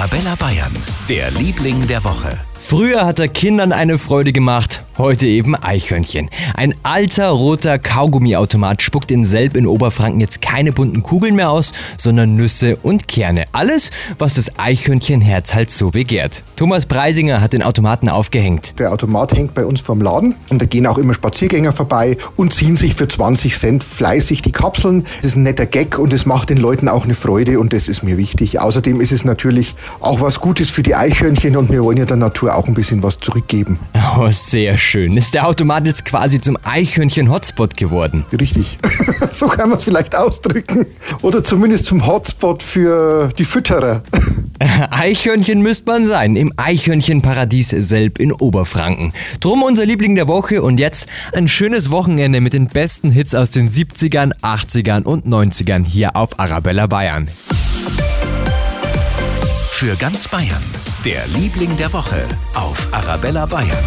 Arabella 0.00 0.34
Bayern, 0.34 0.74
der 1.10 1.30
Liebling 1.30 1.86
der 1.86 2.02
Woche. 2.04 2.38
Früher 2.62 3.04
hat 3.04 3.20
er 3.20 3.28
Kindern 3.28 3.70
eine 3.70 3.98
Freude 3.98 4.32
gemacht, 4.32 4.82
heute 5.00 5.26
eben 5.26 5.56
Eichhörnchen. 5.56 6.28
Ein 6.54 6.74
alter 6.82 7.30
roter 7.30 7.78
Kaugummiautomat 7.78 8.82
spuckt 8.82 9.10
in 9.10 9.24
Selb 9.24 9.56
in 9.56 9.66
Oberfranken 9.66 10.20
jetzt 10.20 10.42
keine 10.42 10.72
bunten 10.72 11.02
Kugeln 11.02 11.34
mehr 11.34 11.50
aus, 11.50 11.72
sondern 11.96 12.36
Nüsse 12.36 12.76
und 12.82 13.08
Kerne. 13.08 13.46
Alles, 13.52 13.90
was 14.18 14.34
das 14.34 14.58
Eichhörnchenherz 14.58 15.54
halt 15.54 15.70
so 15.70 15.90
begehrt. 15.90 16.42
Thomas 16.56 16.86
Preisinger 16.86 17.40
hat 17.40 17.54
den 17.54 17.62
Automaten 17.62 18.08
aufgehängt. 18.08 18.78
Der 18.78 18.92
Automat 18.92 19.32
hängt 19.32 19.54
bei 19.54 19.64
uns 19.64 19.80
vorm 19.80 20.02
Laden 20.02 20.34
und 20.50 20.60
da 20.60 20.66
gehen 20.66 20.86
auch 20.86 20.98
immer 20.98 21.14
Spaziergänger 21.14 21.72
vorbei 21.72 22.18
und 22.36 22.52
ziehen 22.52 22.76
sich 22.76 22.94
für 22.94 23.08
20 23.08 23.56
Cent 23.56 23.84
fleißig 23.84 24.42
die 24.42 24.52
Kapseln. 24.52 25.06
Das 25.22 25.28
ist 25.28 25.36
ein 25.36 25.44
netter 25.44 25.66
Gag 25.66 25.98
und 25.98 26.12
es 26.12 26.26
macht 26.26 26.50
den 26.50 26.58
Leuten 26.58 26.88
auch 26.88 27.04
eine 27.04 27.14
Freude 27.14 27.58
und 27.58 27.72
das 27.72 27.88
ist 27.88 28.02
mir 28.02 28.18
wichtig. 28.18 28.60
Außerdem 28.60 29.00
ist 29.00 29.12
es 29.12 29.24
natürlich 29.24 29.74
auch 30.00 30.20
was 30.20 30.40
Gutes 30.40 30.68
für 30.68 30.82
die 30.82 30.94
Eichhörnchen 30.94 31.56
und 31.56 31.70
wir 31.70 31.82
wollen 31.82 31.96
ja 31.96 32.04
der 32.04 32.18
Natur 32.18 32.54
auch 32.54 32.68
ein 32.68 32.74
bisschen 32.74 33.02
was 33.02 33.18
zurückgeben. 33.18 33.78
Oh, 34.18 34.28
sehr 34.30 34.76
schön. 34.76 34.89
Ist 34.92 35.34
der 35.34 35.46
Automat 35.46 35.86
jetzt 35.86 36.04
quasi 36.04 36.40
zum 36.40 36.58
Eichhörnchen-Hotspot 36.64 37.76
geworden? 37.76 38.24
Richtig. 38.32 38.76
so 39.30 39.46
kann 39.46 39.68
man 39.68 39.78
es 39.78 39.84
vielleicht 39.84 40.16
ausdrücken. 40.16 40.86
Oder 41.22 41.44
zumindest 41.44 41.86
zum 41.86 42.08
Hotspot 42.08 42.64
für 42.64 43.28
die 43.38 43.44
Fütterer. 43.44 44.02
Eichhörnchen 44.90 45.62
müsste 45.62 45.88
man 45.88 46.06
sein, 46.06 46.34
im 46.34 46.52
Eichhörnchenparadies 46.56 47.68
Selb 47.68 48.18
in 48.18 48.32
Oberfranken. 48.32 49.12
Drum 49.38 49.62
unser 49.62 49.86
Liebling 49.86 50.16
der 50.16 50.26
Woche 50.26 50.60
und 50.60 50.78
jetzt 50.78 51.06
ein 51.34 51.46
schönes 51.46 51.92
Wochenende 51.92 52.40
mit 52.40 52.52
den 52.52 52.66
besten 52.66 53.10
Hits 53.10 53.36
aus 53.36 53.50
den 53.50 53.70
70ern, 53.70 54.32
80ern 54.42 55.04
und 55.04 55.24
90ern 55.24 55.84
hier 55.84 56.16
auf 56.16 56.40
Arabella 56.40 56.88
Bayern. 56.88 57.28
Für 59.70 59.94
ganz 59.94 60.26
Bayern, 60.26 60.64
der 61.04 61.28
Liebling 61.28 61.76
der 61.76 61.92
Woche 61.92 62.26
auf 62.54 62.88
Arabella 62.90 63.46
Bayern. 63.46 63.78